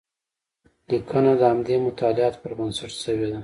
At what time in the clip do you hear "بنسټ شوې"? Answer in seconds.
2.57-3.27